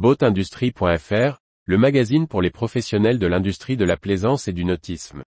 Boatindustrie.fr, 0.00 1.42
le 1.66 1.76
magazine 1.76 2.26
pour 2.26 2.40
les 2.40 2.48
professionnels 2.48 3.18
de 3.18 3.26
l'industrie 3.26 3.76
de 3.76 3.84
la 3.84 3.98
plaisance 3.98 4.48
et 4.48 4.54
du 4.54 4.64
nautisme. 4.64 5.22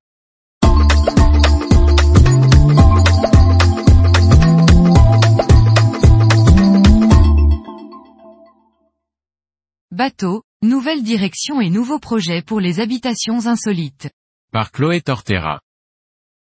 Bateau, 9.91 10.41
nouvelle 10.63 11.03
direction 11.03 11.61
et 11.61 11.69
nouveaux 11.69 11.99
projets 11.99 12.41
pour 12.41 12.59
les 12.59 12.79
habitations 12.79 13.45
insolites. 13.45 14.09
Par 14.51 14.71
Chloé 14.71 15.01
Tortera. 15.01 15.61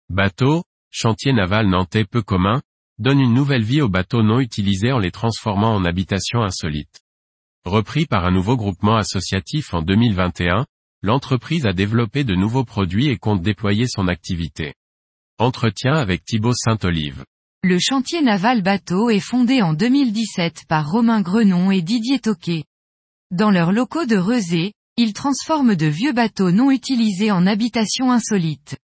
Bateau, 0.08 0.64
chantier 0.90 1.32
naval 1.32 1.68
nantais 1.68 2.04
peu 2.04 2.22
commun, 2.22 2.60
donne 2.98 3.20
une 3.20 3.34
nouvelle 3.34 3.62
vie 3.62 3.82
aux 3.82 3.88
bateaux 3.88 4.24
non 4.24 4.40
utilisés 4.40 4.90
en 4.90 4.98
les 4.98 5.12
transformant 5.12 5.76
en 5.76 5.84
habitations 5.84 6.42
insolites. 6.42 7.05
Repris 7.66 8.06
par 8.06 8.24
un 8.24 8.30
nouveau 8.30 8.56
groupement 8.56 8.94
associatif 8.94 9.74
en 9.74 9.82
2021, 9.82 10.66
l'entreprise 11.02 11.66
a 11.66 11.72
développé 11.72 12.22
de 12.22 12.36
nouveaux 12.36 12.62
produits 12.62 13.08
et 13.08 13.16
compte 13.16 13.42
déployer 13.42 13.88
son 13.88 14.06
activité. 14.06 14.74
Entretien 15.40 15.94
avec 15.94 16.24
Thibaut 16.24 16.54
Saint-Olive. 16.54 17.24
Le 17.64 17.80
chantier 17.80 18.22
naval 18.22 18.62
bateau 18.62 19.10
est 19.10 19.18
fondé 19.18 19.62
en 19.62 19.72
2017 19.72 20.62
par 20.68 20.88
Romain 20.88 21.22
Grenon 21.22 21.72
et 21.72 21.82
Didier 21.82 22.20
Toquet. 22.20 22.62
Dans 23.32 23.50
leurs 23.50 23.72
locaux 23.72 24.06
de 24.06 24.16
Rezé, 24.16 24.72
ils 24.96 25.12
transforment 25.12 25.74
de 25.74 25.86
vieux 25.86 26.12
bateaux 26.12 26.52
non 26.52 26.70
utilisés 26.70 27.32
en 27.32 27.48
habitations 27.48 28.12
insolites. 28.12 28.78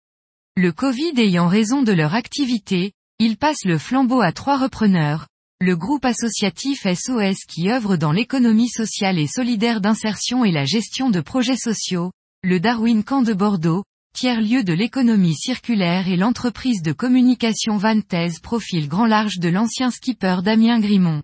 Le 0.57 0.71
Covid 0.71 1.13
ayant 1.18 1.48
raison 1.48 1.84
de 1.84 1.91
leur 1.91 2.16
activité, 2.16 2.93
ils 3.20 3.38
passent 3.38 3.63
le 3.63 3.77
flambeau 3.77 4.21
à 4.21 4.32
trois 4.32 4.57
repreneurs, 4.57 5.27
le 5.61 5.75
groupe 5.75 6.05
associatif 6.05 6.88
SOS 6.91 7.45
qui 7.47 7.70
œuvre 7.70 7.95
dans 7.95 8.11
l'économie 8.11 8.67
sociale 8.67 9.20
et 9.20 9.27
solidaire 9.27 9.79
d'insertion 9.79 10.43
et 10.43 10.51
la 10.51 10.65
gestion 10.65 11.11
de 11.11 11.21
projets 11.21 11.55
sociaux, 11.55 12.11
le 12.41 12.59
Darwin 12.59 13.03
Camp 13.03 13.21
de 13.21 13.34
Bordeaux, 13.34 13.84
tiers-lieu 14.15 14.63
de 14.63 14.73
l'économie 14.73 15.35
circulaire 15.35 16.07
et 16.07 16.18
l'entreprise 16.18 16.81
de 16.81 16.93
communication 16.93 17.77
Vanthèse 17.77 18.40
profil 18.40 18.87
grand 18.87 19.05
large 19.05 19.37
de 19.37 19.49
l'ancien 19.49 19.91
skipper 19.91 20.37
Damien 20.43 20.79
Grimont. 20.79 21.21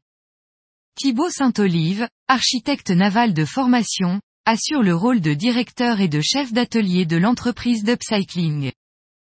Thibaut 0.95 1.31
Saint-Olive, 1.31 2.07
architecte 2.27 2.91
naval 2.91 3.33
de 3.33 3.44
formation, 3.44 4.22
assure 4.45 4.83
le 4.83 4.94
rôle 4.94 5.19
de 5.19 5.33
directeur 5.33 5.99
et 5.99 6.09
de 6.09 6.22
chef 6.22 6.53
d'atelier 6.53 7.07
de 7.07 7.17
l'entreprise 7.17 7.83
d'upcycling. 7.83 8.72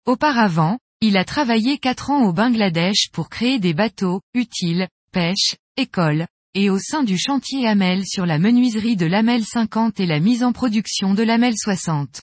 Auparavant, 0.07 0.79
il 1.07 1.19
a 1.19 1.25
travaillé 1.27 1.77
quatre 1.77 2.11
ans 2.11 2.23
au 2.23 2.33
Bangladesh 2.33 3.11
pour 3.13 3.29
créer 3.29 3.59
des 3.59 3.75
bateaux, 3.75 4.23
utiles, 4.33 4.89
pêche, 5.15 5.55
école, 5.77 6.27
et 6.55 6.71
au 6.71 6.79
sein 6.81 7.05
du 7.05 7.17
chantier 7.17 7.69
Amel 7.69 8.05
sur 8.05 8.27
la 8.27 8.41
menuiserie 8.41 8.97
de 8.97 9.07
l'Amel 9.07 9.45
50 9.45 10.01
et 10.01 10.07
la 10.07 10.19
mise 10.19 10.43
en 10.43 10.53
production 10.53 11.15
de 11.15 11.23
l'Amel 11.23 11.55
60. 11.57 12.21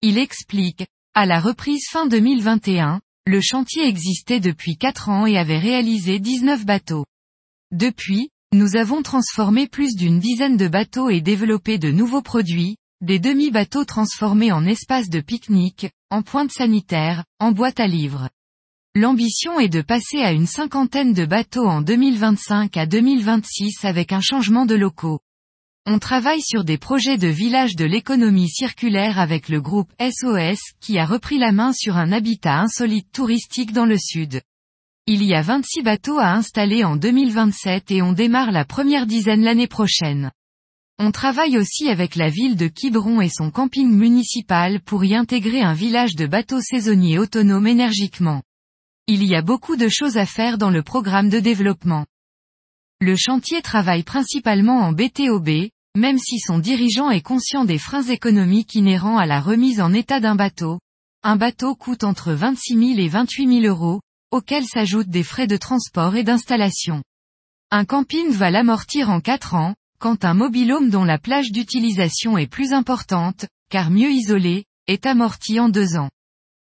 Il 0.00 0.16
explique, 0.16 0.86
à 1.12 1.26
la 1.26 1.40
reprise 1.40 1.86
fin 1.90 2.06
2021, 2.06 3.00
le 3.26 3.40
chantier 3.40 3.84
existait 3.84 4.38
depuis 4.38 4.76
quatre 4.76 5.08
ans 5.08 5.26
et 5.26 5.36
avait 5.38 5.58
réalisé 5.58 6.20
19 6.20 6.64
bateaux. 6.64 7.04
Depuis, 7.72 8.30
nous 8.52 8.76
avons 8.76 9.02
transformé 9.02 9.66
plus 9.66 9.96
d'une 9.96 10.20
dizaine 10.20 10.56
de 10.56 10.68
bateaux 10.68 11.10
et 11.10 11.20
développé 11.20 11.78
de 11.78 11.90
nouveaux 11.90 12.22
produits, 12.22 12.76
des 13.00 13.18
demi-bateaux 13.18 13.84
transformés 13.84 14.52
en 14.52 14.64
espaces 14.66 15.10
de 15.10 15.20
pique-nique, 15.20 15.90
en 16.10 16.22
pointe 16.22 16.52
sanitaire, 16.52 17.24
en 17.40 17.50
boîte 17.50 17.80
à 17.80 17.88
livres. 17.88 18.28
L'ambition 18.96 19.60
est 19.60 19.68
de 19.68 19.82
passer 19.82 20.18
à 20.18 20.32
une 20.32 20.48
cinquantaine 20.48 21.12
de 21.12 21.24
bateaux 21.24 21.68
en 21.68 21.80
2025 21.80 22.76
à 22.76 22.86
2026 22.86 23.84
avec 23.84 24.12
un 24.12 24.20
changement 24.20 24.66
de 24.66 24.74
locaux. 24.74 25.20
On 25.86 26.00
travaille 26.00 26.42
sur 26.42 26.64
des 26.64 26.76
projets 26.76 27.16
de 27.16 27.28
village 27.28 27.76
de 27.76 27.84
l'économie 27.84 28.48
circulaire 28.48 29.20
avec 29.20 29.48
le 29.48 29.60
groupe 29.60 29.92
SOS 30.00 30.58
qui 30.80 30.98
a 30.98 31.06
repris 31.06 31.38
la 31.38 31.52
main 31.52 31.72
sur 31.72 31.96
un 31.96 32.10
habitat 32.10 32.58
insolite 32.58 33.06
touristique 33.12 33.72
dans 33.72 33.86
le 33.86 33.96
sud. 33.96 34.40
Il 35.06 35.22
y 35.22 35.34
a 35.34 35.42
26 35.42 35.82
bateaux 35.82 36.18
à 36.18 36.32
installer 36.32 36.82
en 36.82 36.96
2027 36.96 37.92
et 37.92 38.02
on 38.02 38.12
démarre 38.12 38.50
la 38.50 38.64
première 38.64 39.06
dizaine 39.06 39.44
l'année 39.44 39.68
prochaine. 39.68 40.32
On 40.98 41.12
travaille 41.12 41.58
aussi 41.58 41.88
avec 41.88 42.16
la 42.16 42.28
ville 42.28 42.56
de 42.56 42.66
Quiberon 42.66 43.20
et 43.20 43.30
son 43.30 43.52
camping 43.52 43.88
municipal 43.88 44.80
pour 44.80 45.04
y 45.04 45.14
intégrer 45.14 45.62
un 45.62 45.74
village 45.74 46.16
de 46.16 46.26
bateaux 46.26 46.60
saisonniers 46.60 47.20
autonomes 47.20 47.68
énergiquement. 47.68 48.42
Il 49.12 49.24
y 49.24 49.34
a 49.34 49.42
beaucoup 49.42 49.74
de 49.74 49.88
choses 49.88 50.18
à 50.18 50.24
faire 50.24 50.56
dans 50.56 50.70
le 50.70 50.84
programme 50.84 51.30
de 51.30 51.40
développement. 51.40 52.06
Le 53.00 53.16
chantier 53.16 53.60
travaille 53.60 54.04
principalement 54.04 54.82
en 54.82 54.92
BTOB, 54.92 55.48
même 55.96 56.16
si 56.16 56.38
son 56.38 56.60
dirigeant 56.60 57.10
est 57.10 57.20
conscient 57.20 57.64
des 57.64 57.78
freins 57.78 58.04
économiques 58.04 58.76
inhérents 58.76 59.18
à 59.18 59.26
la 59.26 59.40
remise 59.40 59.80
en 59.80 59.92
état 59.92 60.20
d'un 60.20 60.36
bateau. 60.36 60.78
Un 61.24 61.34
bateau 61.34 61.74
coûte 61.74 62.04
entre 62.04 62.32
26 62.34 62.94
000 62.94 63.00
et 63.00 63.08
28 63.08 63.62
000 63.62 63.66
euros, 63.66 64.00
auxquels 64.30 64.64
s'ajoutent 64.64 65.10
des 65.10 65.24
frais 65.24 65.48
de 65.48 65.56
transport 65.56 66.14
et 66.14 66.22
d'installation. 66.22 67.02
Un 67.72 67.84
camping 67.84 68.30
va 68.30 68.52
l'amortir 68.52 69.10
en 69.10 69.18
4 69.20 69.54
ans, 69.56 69.74
quand 69.98 70.24
un 70.24 70.34
mobilhome 70.34 70.88
dont 70.88 71.02
la 71.02 71.18
plage 71.18 71.50
d'utilisation 71.50 72.38
est 72.38 72.46
plus 72.46 72.72
importante, 72.72 73.46
car 73.70 73.90
mieux 73.90 74.12
isolé, 74.12 74.66
est 74.86 75.04
amorti 75.04 75.58
en 75.58 75.68
2 75.68 75.96
ans. 75.96 76.10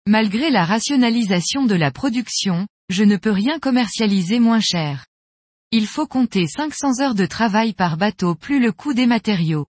Malgré 0.07 0.49
la 0.49 0.65
rationalisation 0.65 1.65
de 1.65 1.75
la 1.75 1.91
production, 1.91 2.67
je 2.89 3.03
ne 3.03 3.17
peux 3.17 3.31
rien 3.31 3.59
commercialiser 3.59 4.39
moins 4.39 4.59
cher. 4.59 5.05
Il 5.71 5.85
faut 5.85 6.07
compter 6.07 6.47
500 6.47 6.99
heures 6.99 7.15
de 7.15 7.27
travail 7.27 7.73
par 7.73 7.95
bateau 7.95 8.33
plus 8.33 8.59
le 8.59 8.71
coût 8.71 8.93
des 8.93 9.05
matériaux. 9.05 9.67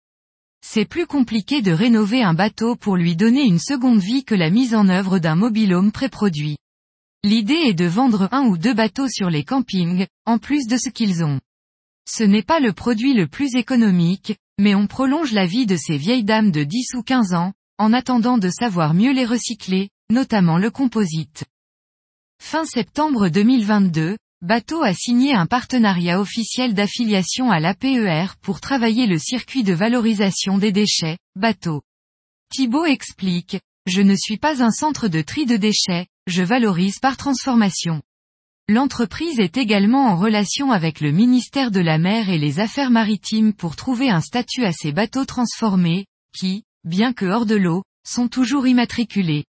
C'est 0.64 0.86
plus 0.86 1.06
compliqué 1.06 1.62
de 1.62 1.72
rénover 1.72 2.22
un 2.22 2.34
bateau 2.34 2.76
pour 2.76 2.96
lui 2.96 3.16
donner 3.16 3.42
une 3.42 3.58
seconde 3.58 4.00
vie 4.00 4.24
que 4.24 4.34
la 4.34 4.50
mise 4.50 4.74
en 4.74 4.88
œuvre 4.88 5.18
d'un 5.18 5.34
mobilhome 5.34 5.92
pré-produit. 5.92 6.56
L'idée 7.22 7.60
est 7.66 7.74
de 7.74 7.84
vendre 7.84 8.28
un 8.32 8.44
ou 8.46 8.56
deux 8.56 8.72
bateaux 8.72 9.08
sur 9.08 9.28
les 9.28 9.44
campings, 9.44 10.06
en 10.24 10.38
plus 10.38 10.66
de 10.66 10.78
ce 10.78 10.88
qu'ils 10.88 11.22
ont. 11.22 11.40
Ce 12.08 12.24
n'est 12.24 12.42
pas 12.42 12.60
le 12.60 12.72
produit 12.72 13.12
le 13.12 13.26
plus 13.26 13.54
économique, 13.56 14.36
mais 14.58 14.74
on 14.74 14.86
prolonge 14.86 15.32
la 15.32 15.44
vie 15.44 15.66
de 15.66 15.76
ces 15.76 15.98
vieilles 15.98 16.24
dames 16.24 16.50
de 16.50 16.64
10 16.64 16.94
ou 16.94 17.02
15 17.02 17.34
ans, 17.34 17.52
en 17.78 17.92
attendant 17.92 18.38
de 18.38 18.48
savoir 18.48 18.94
mieux 18.94 19.12
les 19.12 19.26
recycler, 19.26 19.90
notamment 20.10 20.58
le 20.58 20.70
composite. 20.70 21.44
Fin 22.42 22.64
septembre 22.64 23.28
2022, 23.28 24.16
Bateau 24.42 24.82
a 24.82 24.94
signé 24.94 25.34
un 25.34 25.46
partenariat 25.46 26.20
officiel 26.20 26.74
d'affiliation 26.74 27.50
à 27.50 27.60
l'APER 27.60 28.26
pour 28.40 28.60
travailler 28.60 29.06
le 29.06 29.18
circuit 29.18 29.62
de 29.62 29.74
valorisation 29.74 30.58
des 30.58 30.72
déchets, 30.72 31.18
Bateau. 31.36 31.82
Thibault 32.50 32.86
explique, 32.86 33.58
je 33.86 34.00
ne 34.00 34.14
suis 34.16 34.38
pas 34.38 34.62
un 34.62 34.70
centre 34.70 35.08
de 35.08 35.20
tri 35.20 35.46
de 35.46 35.56
déchets, 35.56 36.06
je 36.26 36.42
valorise 36.42 36.98
par 36.98 37.16
transformation. 37.16 38.02
L'entreprise 38.68 39.40
est 39.40 39.56
également 39.56 40.06
en 40.06 40.16
relation 40.16 40.70
avec 40.70 41.00
le 41.00 41.10
ministère 41.10 41.70
de 41.70 41.80
la 41.80 41.98
Mer 41.98 42.30
et 42.30 42.38
les 42.38 42.60
Affaires 42.60 42.90
maritimes 42.90 43.52
pour 43.52 43.76
trouver 43.76 44.10
un 44.10 44.20
statut 44.20 44.64
à 44.64 44.72
ces 44.72 44.92
bateaux 44.92 45.24
transformés, 45.24 46.06
qui, 46.38 46.62
bien 46.84 47.12
que 47.12 47.26
hors 47.26 47.46
de 47.46 47.56
l'eau, 47.56 47.82
sont 48.06 48.28
toujours 48.28 48.66
immatriculés. 48.66 49.44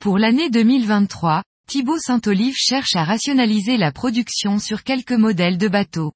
Pour 0.00 0.16
l'année 0.16 0.48
2023, 0.48 1.42
Thibaut 1.68 1.98
Saint-Olive 1.98 2.54
cherche 2.56 2.94
à 2.94 3.02
rationaliser 3.02 3.76
la 3.76 3.90
production 3.90 4.60
sur 4.60 4.84
quelques 4.84 5.10
modèles 5.10 5.58
de 5.58 5.66
bateaux. 5.66 6.12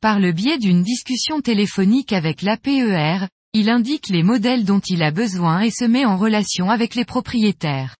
Par 0.00 0.20
le 0.20 0.30
biais 0.30 0.58
d'une 0.58 0.84
discussion 0.84 1.40
téléphonique 1.40 2.12
avec 2.12 2.42
l'APER, 2.42 3.26
il 3.54 3.70
indique 3.70 4.08
les 4.08 4.22
modèles 4.22 4.64
dont 4.64 4.78
il 4.78 5.02
a 5.02 5.10
besoin 5.10 5.62
et 5.62 5.72
se 5.72 5.84
met 5.84 6.04
en 6.04 6.16
relation 6.16 6.70
avec 6.70 6.94
les 6.94 7.04
propriétaires. 7.04 7.96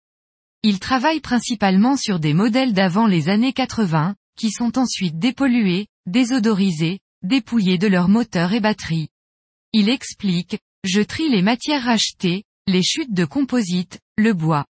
Il 0.63 0.79
travaille 0.79 1.19
principalement 1.19 1.97
sur 1.97 2.21
des 2.21 2.33
modèles 2.33 2.73
d'avant 2.73 3.09
les 3.09 3.29
années 3.29 3.53
80, 3.53 4.15
qui 4.39 4.53
sont 4.53 4.79
ensuite 4.79 5.19
dépollués, 5.19 5.89
désodorisés, 6.07 7.01
dépouillés 7.25 7.79
de 7.79 7.89
leurs 7.89 8.09
moteurs 8.09 8.53
et 8.53 8.61
batteries. 8.61 9.09
Il 9.73 9.89
explique, 9.89 10.61
je 10.85 11.01
trie 11.01 11.29
les 11.29 11.43
matières 11.43 11.83
rachetées, 11.83 12.45
les 12.69 12.85
chutes 12.85 13.15
de 13.15 13.25
composite, 13.25 13.99
le 14.17 14.33
bois. 14.33 14.65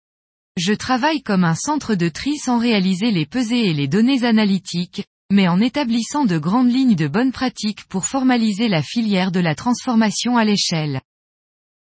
Je 0.56 0.72
travaille 0.72 1.20
comme 1.20 1.42
un 1.42 1.56
centre 1.56 1.96
de 1.96 2.08
tri 2.08 2.36
sans 2.36 2.58
réaliser 2.58 3.10
les 3.10 3.26
pesées 3.26 3.70
et 3.70 3.74
les 3.74 3.88
données 3.88 4.22
analytiques, 4.22 5.04
mais 5.32 5.48
en 5.48 5.60
établissant 5.60 6.26
de 6.26 6.38
grandes 6.38 6.70
lignes 6.70 6.94
de 6.94 7.08
bonnes 7.08 7.32
pratiques 7.32 7.84
pour 7.88 8.06
formaliser 8.06 8.68
la 8.68 8.80
filière 8.80 9.32
de 9.32 9.40
la 9.40 9.56
transformation 9.56 10.36
à 10.36 10.44
l'échelle. 10.44 11.00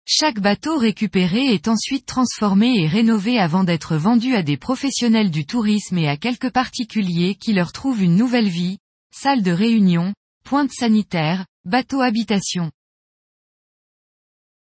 Chaque 0.07 0.39
bateau 0.39 0.77
récupéré 0.77 1.53
est 1.53 1.67
ensuite 1.67 2.07
transformé 2.07 2.81
et 2.81 2.87
rénové 2.87 3.37
avant 3.39 3.63
d'être 3.63 3.97
vendu 3.97 4.35
à 4.35 4.41
des 4.41 4.57
professionnels 4.57 5.29
du 5.29 5.45
tourisme 5.45 5.99
et 5.99 6.07
à 6.07 6.17
quelques 6.17 6.51
particuliers 6.51 7.35
qui 7.35 7.53
leur 7.53 7.71
trouvent 7.71 8.01
une 8.01 8.15
nouvelle 8.15 8.49
vie, 8.49 8.79
salle 9.11 9.43
de 9.43 9.51
réunion, 9.51 10.15
pointe 10.43 10.71
sanitaire, 10.71 11.45
bateau 11.65 12.01
habitation. 12.01 12.71